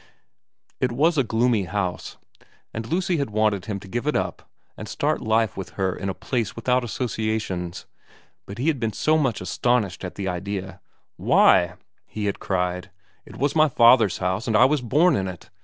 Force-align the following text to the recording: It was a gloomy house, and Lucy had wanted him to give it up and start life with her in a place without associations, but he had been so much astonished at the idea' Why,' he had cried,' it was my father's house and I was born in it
It 0.79 0.91
was 0.91 1.15
a 1.15 1.23
gloomy 1.23 1.65
house, 1.65 2.17
and 2.73 2.87
Lucy 2.91 3.17
had 3.17 3.29
wanted 3.29 3.65
him 3.65 3.79
to 3.81 3.87
give 3.87 4.07
it 4.07 4.15
up 4.15 4.49
and 4.75 4.89
start 4.89 5.21
life 5.21 5.55
with 5.55 5.73
her 5.77 5.95
in 5.95 6.09
a 6.09 6.15
place 6.15 6.55
without 6.55 6.83
associations, 6.83 7.85
but 8.47 8.57
he 8.57 8.67
had 8.67 8.79
been 8.79 8.93
so 8.93 9.15
much 9.19 9.41
astonished 9.41 10.03
at 10.03 10.15
the 10.15 10.27
idea' 10.27 10.81
Why,' 11.17 11.75
he 12.07 12.25
had 12.25 12.39
cried,' 12.39 12.89
it 13.27 13.37
was 13.37 13.55
my 13.55 13.69
father's 13.69 14.17
house 14.17 14.47
and 14.47 14.57
I 14.57 14.65
was 14.65 14.81
born 14.81 15.15
in 15.15 15.27
it 15.27 15.51